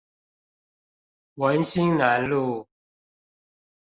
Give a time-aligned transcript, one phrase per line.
[1.35, 2.67] 文心南路